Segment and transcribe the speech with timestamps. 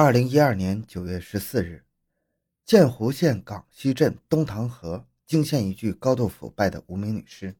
[0.00, 1.82] 二零一二年九月十四日，
[2.64, 7.56] 建湖县港西镇东塘河惊现一具高度腐败的无名女尸，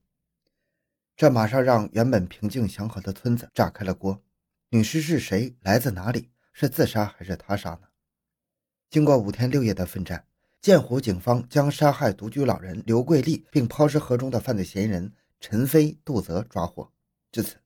[1.17, 4.23] 这马上让原本平静祥和的村子炸开了锅。
[4.69, 5.57] 女尸是谁？
[5.63, 6.31] 来自哪里？
[6.53, 7.89] 是自杀还是他杀呢？
[8.89, 10.25] 经过五天六夜的奋战，
[10.61, 16.93] 建湖警方将杀害独居老人刘桂丽并抛尸河中的犯罪嫌疑人陈飞、杜泽抓获。
[17.33, 17.57] 至此，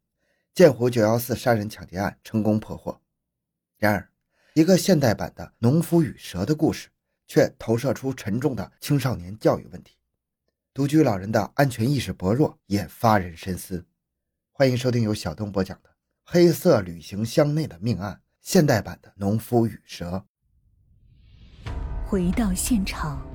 [0.54, 2.98] 建湖九幺四杀人抢劫案成功破获。
[3.77, 4.09] 然而，
[4.55, 6.90] 一个现代版的农夫与蛇的故事，
[7.27, 9.96] 却投射出沉重的青少年教育问题。
[10.75, 13.86] 独居老人的安全意识薄弱也发人深思。
[14.50, 15.89] 欢迎收听由小东播讲的
[16.25, 20.22] 《黑色旅行箱内的命案》现代版的农夫与蛇。
[22.05, 23.27] 回到现场，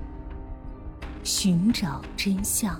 [1.23, 2.79] 寻找真相。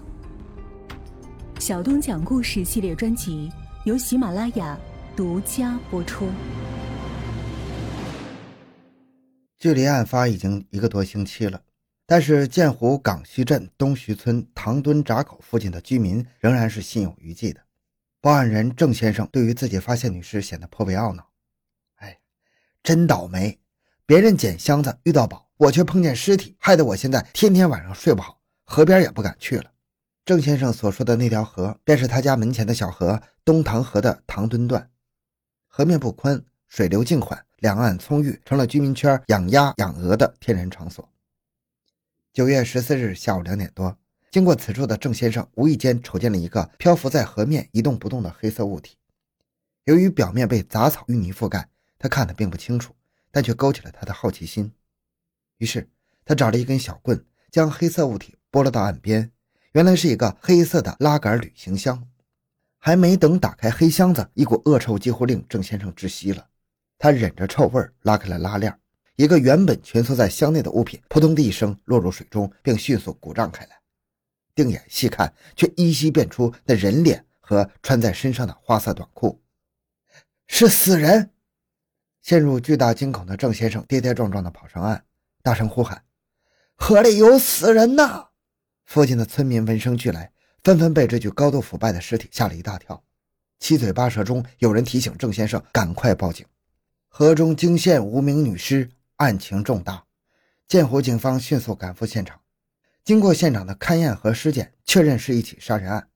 [1.59, 3.51] 小东讲故事系列专辑
[3.83, 4.77] 由喜马拉雅
[5.15, 6.29] 独家播出。
[9.59, 11.61] 距离案发已经一个多星期了，
[12.05, 17.61] 但是建湖港西镇东徐村塘墩闸口附近的居民仍然是心有余悸的。
[18.21, 21.27] 报案人郑先生对于自己发现女尸显得颇为懊恼。
[21.95, 22.19] 哎，
[22.83, 23.59] 真倒霉！
[24.05, 29.71] 别人捡箱子遇到宝，我却碰见尸体，害得我现在天天晚上睡不好，河边也不敢去了。
[30.23, 34.89] 郑先生所说的那条河，便是他家门前的小河东塘河的塘墩段，
[35.67, 37.43] 河面不宽，水流静缓。
[37.57, 41.09] 两岸葱郁，成了居民圈养鸭养鹅的天然场所。
[42.31, 43.97] 九月十四日下午两点多，
[44.29, 48.95] 经过此处的郑先生无意间瞅见了一个漂浮在河面一动不动的黑色物体。
[49.85, 52.93] 由于表面被杂草淤泥覆盖，他看得并不清楚，
[53.31, 54.71] 但却勾起了他的好奇心。
[55.57, 55.89] 于是
[56.23, 59.31] 他找了一根小棍，将黑色物体拨了到岸边。
[59.71, 62.07] 原来是一个黑色的拉杆旅行箱。
[62.77, 66.47] 还没等打开黑箱子，一股恶臭几乎令郑先生窒息了。
[66.97, 68.77] 他忍着臭味拉开了拉链，
[69.15, 73.79] 一个原本蜷缩在箱内的物品扑通的一声落入水中，并迅速鼓胀开来。
[74.55, 79.41] 定眼细看，却依稀辨出那人脸和穿在身上的花色短裤，
[80.47, 81.31] 是死人。
[82.23, 85.05] 陷入巨大惊恐的郑先生跌跌撞撞地跑上岸，
[85.43, 86.03] 大声呼喊
[86.75, 88.29] ：“河里有死人呐！”
[88.83, 90.31] 附近的村民闻声俱来，
[90.63, 93.01] 纷纷被这具高度腐败的尸体吓了一大跳。
[93.59, 96.45] 七嘴八舌中，有人提醒郑先生赶快报警。
[97.19, 100.03] 河中惊现无名女尸，案情重大。
[100.67, 102.39] 建湖警方迅速赶赴现场，
[103.03, 106.09] 经过现场的勘验和尸检，确认是一起杀人案。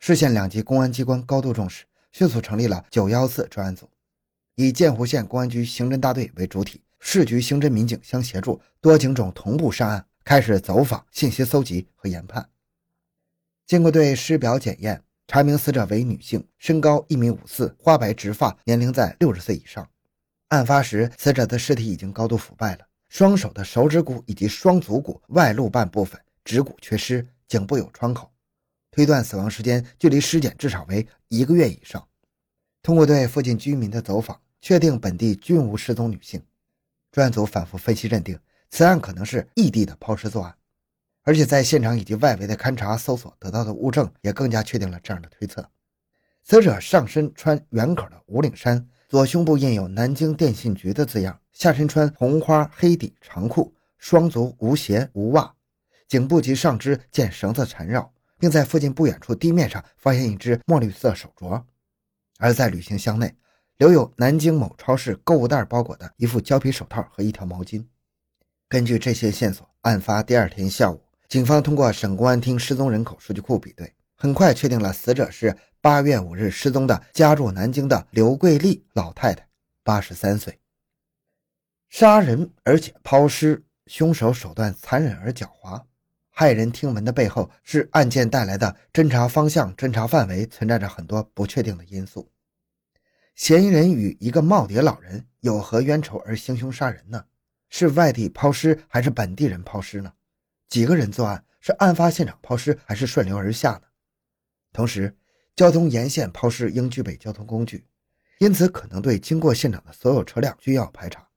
[0.00, 3.88] 市县两级公安机关高度重视，迅速成立了九幺四专案组，
[4.56, 12.48] 以建湖县公安局刑侦大队为主体，市局刑侦民警相协助，多警种同步上案，开始走访、信息搜集和研判。
[13.64, 19.88] 经过对尸表检验，查明死者为女性，身高一米五四，花白直发，年龄在六十岁以上。
[20.48, 28.30] 案发时，死者的尸体已经高度腐败了，双手的手指骨以及双足骨外露半部分，指骨缺失，颈部有创口，
[28.90, 32.02] 推断死亡时间距离尸检至少为一个月以上。
[32.82, 36.42] 通过对附近居民的走访，确定本地均无失踪女性。
[37.12, 38.38] 专案组反复分析认定，
[38.70, 40.54] 此案可能是异地的抛尸作案，
[41.24, 45.68] 而且在现场以及外围的勘查搜索得到的物证，也更加确定了这样的推测。
[46.42, 48.88] 死者上身穿圆口的无领衫。
[49.08, 55.54] 左胸部印有南京电信局的字样，下身穿红花黑底长裤，双足无鞋无袜，
[56.06, 61.62] 颈部及上肢见绳子缠绕，并在附近不远处地面上发现一只墨绿色手镯，
[62.38, 63.34] 而在旅行箱内
[63.78, 67.82] 留有南京某超市购物袋包裹的一副胶皮手套和一条毛巾。
[68.68, 73.94] 根据这些线索，案发第二天下午，警方通过省公安厅失踪人口数据库比对。
[74.20, 79.48] 很快确定了死者是八月五日失踪的家住南京的刘桂丽老太太，
[79.84, 80.58] 八十三岁。
[81.88, 85.84] 杀人而且抛尸，凶手手段残忍而狡猾，
[86.34, 92.28] 骇人听闻的背后是案件带来的侦查方向、侦查范围存在着很多不确定的因素。
[93.36, 97.24] 嫌疑人与一个耄耋老人有何冤仇而行凶杀人呢？
[97.70, 100.12] 是外地抛尸还是本地人抛尸呢？
[100.68, 101.44] 几个人作案？
[101.60, 103.82] 是案发现场抛尸还是顺流而下呢？
[104.72, 105.16] 同时，
[105.58, 107.84] 交通沿线抛尸应具备交通工具，
[108.38, 111.28] 因此可能对经过现场的所有车辆均要排查。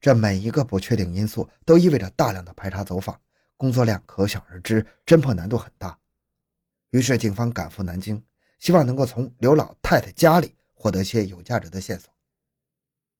[0.00, 3.20] 这每一个不确定因素都意味着大量的排查走访，
[3.56, 5.98] 工作量可想而知，侦破难度很大。
[6.90, 8.22] 于是，警方赶赴南京，
[8.60, 12.14] 希望能够从刘老太太家里获得些有价值的线索。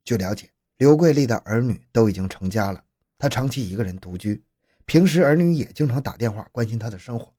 [0.05, 2.85] 据了解，刘桂丽的儿女都已经成家了，
[3.19, 4.45] 她长期一个人独居，
[4.85, 7.35] 平时儿女也经常打电话关心她的生活。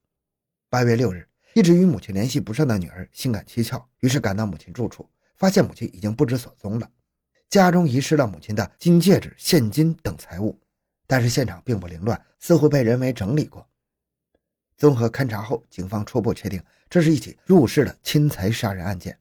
[0.68, 1.26] 八月六日。
[1.56, 6.86] 一直与母亲联系不上的女儿心感蹊跷，于是赶到母亲住处，发现母亲已经不知所踪了。
[7.48, 10.60] 家中遗失了母亲的金戒指、现金等财物，
[11.06, 13.66] 但是现场并不凌乱，似乎被人为整理过。
[14.76, 19.18] 综合勘查后，警方初步确定这是一起入室的侵财杀人案件。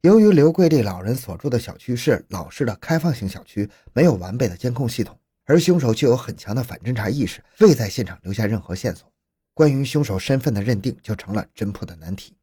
[0.00, 5.14] 由于刘桂丽老人所住的小区是老式的开放性小区，没有完备的监控系统，
[5.44, 9.12] 而凶手具有很强的反侦查意识，未在现场留下任何线索，
[9.58, 12.36] 关于凶手身份的认定就成了侦破的难题。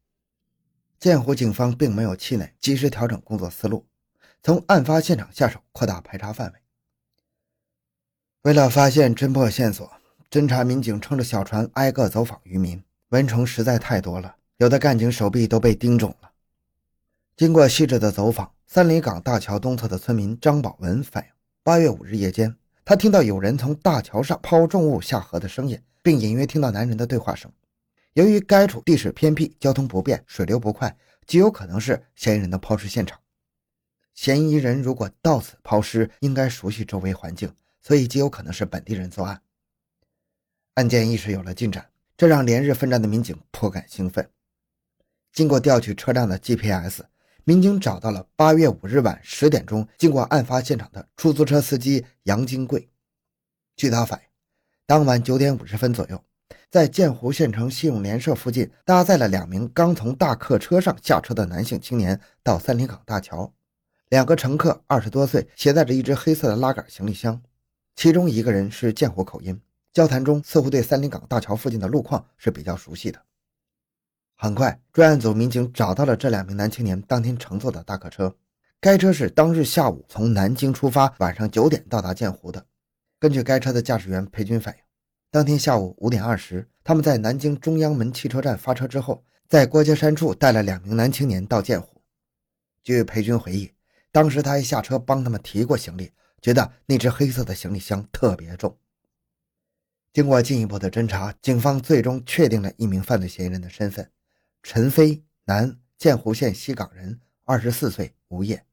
[1.00, 3.86] 建湖警方并没有气馁，及时调整工作思路，
[4.42, 6.58] 从案发现场下手，扩大排查范围。
[8.42, 9.90] 为了发现侦破线索。
[10.30, 16.32] 侦查民警撑着小船挨个走访渔民，蚊虫实在太多了，有的干警手臂都被叮肿了。
[17.34, 21.30] 经过细致的走访，三里港大桥东侧的村民张宝文反映，
[21.62, 22.54] 八月五日夜间，
[22.84, 27.52] 他听到有人从大桥上抛重物下河的声音，并隐约听到男人的对话声。
[28.12, 33.18] 由于该处地势偏僻，交通不便，水流不快，极有可能是嫌疑人的抛尸现场。
[34.14, 39.42] 嫌疑人如果到此抛尸，应该熟悉周围环境，所以极有可能是本地人作案。
[40.74, 44.30] 案件一时有了进展，这让连日奋战的民警颇感兴奋。
[45.32, 47.02] 经过调取车辆的 GPS，
[47.42, 52.88] 民警找到了八月五日晚十点钟经过案发现场的出租车司机杨金贵。
[53.74, 54.26] 据他反映，
[54.88, 56.22] 当晚九点五十分左右，
[56.70, 63.52] 在建湖县城信用联社附近搭载了两名刚从大客车上下车的男性青年到三里港大桥，
[64.10, 67.42] 两个乘客二十多岁，携带着一只黑色的拉杆行李箱，
[67.96, 69.60] 其中一个人是建湖口音。
[69.92, 73.20] 交谈中，似乎对三林港大桥附近的路况是比较熟悉的。
[74.36, 78.36] 很快，专案组民警找到了这两名男青年当天乘坐的大客车。
[78.80, 82.64] 该车是当日下午从南京出发，晚上九点到达建湖的。
[83.26, 84.80] 根据该车的驾驶员裴军反映，
[85.32, 92.00] 当天下午五点二十，他们在南京中央门汽车站发车之后，在郭家山处带了两名男青年到建湖。
[92.84, 93.72] 据裴军回忆，
[94.12, 98.78] 当时他还下车帮他们提过行李，觉得那只黑色的行李箱特别重。
[100.12, 104.08] 经过进一步的侦查，警方最终确定了一名犯罪嫌疑人的身份：
[104.62, 108.64] 陈飞，男，建湖县西岗人，二十四岁，无业。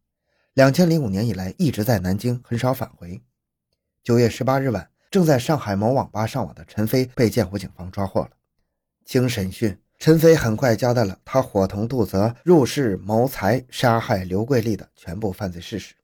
[0.53, 3.19] 两千零五年以来一直在南京，很少返回。
[4.03, 8.31] 九月十八日晚，正在上海某网吧上网的陈飞被建湖警方抓获了。
[9.05, 15.95] 经审讯，陈飞很快交代了他伙同杜泽入室谋财、杀害刘桂丽的全部犯罪事实。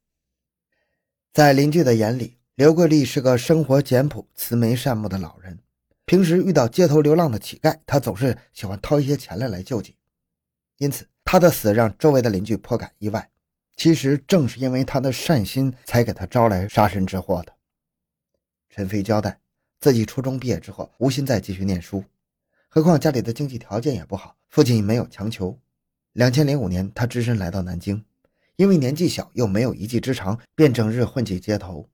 [1.34, 5.60] 在邻居的眼里，刘桂丽是个生活简朴、慈眉善目的老人。
[6.06, 9.98] 平时遇到街头流浪的乞丐，她总是喜欢掏一些钱来来救济。
[10.78, 13.30] 因此，他的死让周围的邻居颇感意外。
[13.76, 17.54] 其实，正是因为他的善心，才给他招来杀身之祸的。
[18.70, 19.40] 陈飞交代，
[19.80, 22.04] 自己初中毕业之后，无心再继续念书，
[22.68, 25.60] 何况家里的经济条件也不好，父亲没有强求。
[26.14, 28.06] 两千零五年，他只身来到南京，
[28.56, 31.90] 因为年纪小又没有一技之长，便整日混迹街头。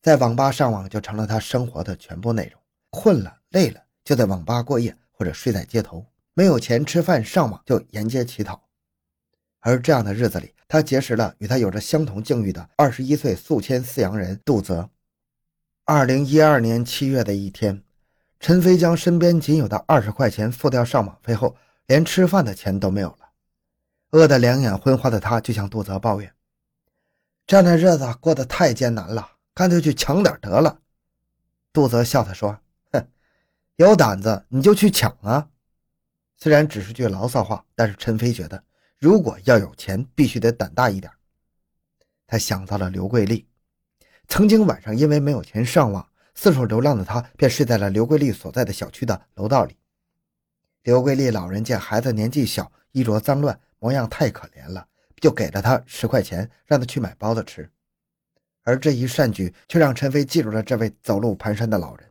[0.00, 2.60] 在网吧上网就成了他生活的全部内容。
[2.90, 6.06] 困了累了就在网吧过夜，或者睡在街头。
[6.34, 8.62] 没有钱吃饭，上网就沿街乞讨。
[9.60, 14.90] 而这样的日子里，他结识了与他有着相同境遇的二十一岁宿迁泗阳人杜泽。
[15.86, 17.82] 二零一二年七月的一天，
[18.40, 21.54] 陈飞将身边仅有的二十块钱付掉上网费后，
[21.86, 23.28] 连吃饭的钱都没有了。
[24.12, 26.32] 饿得两眼昏花的他，就向杜泽抱怨
[27.46, 30.80] ：“这样的日子过得太艰难了。”干脆去抢点得了，
[31.70, 32.58] 杜泽笑他说
[32.90, 33.06] ：“哼，
[33.76, 35.50] 有胆子你就去抢啊！”
[36.38, 38.64] 虽然只是句牢骚话，但是陈飞觉得，
[38.98, 41.12] 如果要有钱，必须得胆大一点。
[42.26, 43.46] 他想到了刘桂丽，
[44.28, 49.76] 曾经晚上因为没有钱上网，四处流浪的他便睡在了刘桂丽所在的小区的楼道里。
[50.82, 54.86] 刘桂丽老人见孩子年纪小，衣着脏乱，模样太可怜了，
[55.20, 57.70] 就给了他十块钱，让他去买包子吃。
[58.62, 62.10] 而这一善举却让陈飞记住了这位走路蹒跚的老人。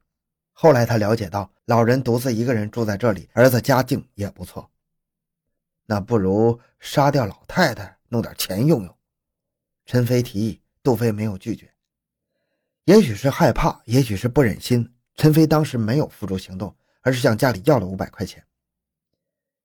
[0.52, 4.70] 后来他了解到，老人独自一个人住在这里，儿子家境也不错。
[5.88, 8.98] 那不如杀掉老太太，弄点钱用用。
[9.86, 11.73] 陈飞提议，杜飞没有拒绝。
[12.86, 18.44] 也许是害怕，也许是不忍心，陈飞当时没有付诸行动，而是向家里要了五百块钱。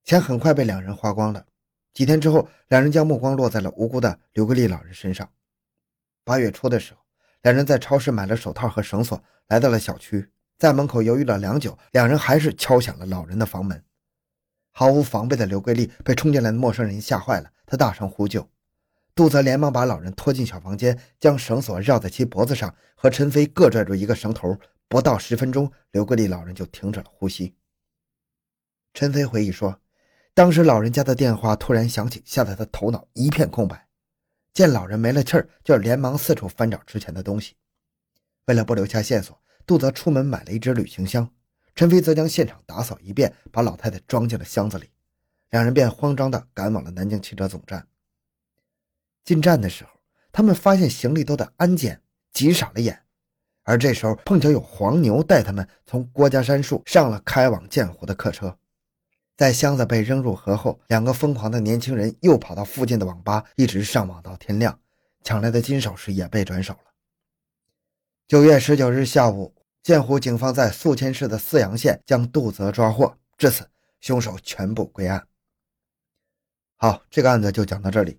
[0.05, 1.45] 钱很快被两人花光了。
[1.93, 5.29] 几天之后，两人将目光落在了无辜的刘桂丽老人身上。
[6.23, 7.01] 八月初的时候，
[7.43, 13.83] 两人在超市买了手套和绳索，来到了小区，在门口犹豫了良久，两人还是敲响了老人的房门。
[14.71, 18.49] 毫无防备的刘桂丽被冲进来的陌生人吓坏了，她大声呼救。
[19.19, 24.57] 杜泽连忙把老人拖进小房间，将绳索绕在其脖子上，和陈飞各拽住一个绳头。
[24.87, 27.57] 不到十分钟，刘桂丽老人就停止了呼吸。
[28.95, 29.81] 陈飞回忆说，
[30.35, 33.89] 当时老人家的电话突然响起，吓得他头脑一片空白。
[34.55, 37.57] 见老人没了气儿，就连忙四处翻找之前的东西。
[38.45, 41.29] 为了不留下线索，杜泽出门买了一只旅行箱，
[41.75, 44.89] 陈飞则将现场打扫一遍，把老太太装进了箱子里。
[45.51, 47.85] 两人便慌张地赶往了南京汽车总站。
[49.25, 49.91] 进站的时候，
[50.33, 53.03] 他们发现行李都在安检，急傻了眼。
[53.65, 58.57] 而这时候碰巧有黄牛带他们从郭家山树上了开往建湖的客车。
[59.37, 64.81] 在箱子被扔入河后，两个疯狂的年轻人又跑到附近的网吧，一直上网到天亮。
[65.23, 66.93] 抢来的金首饰也被转手了。
[68.27, 73.69] 九月十九日下午，建湖警方在宿迁市的泗阳县将杜泽抓获，至此
[74.01, 75.27] 凶手全部归案。
[76.77, 78.19] 好，这个案子就讲到这里。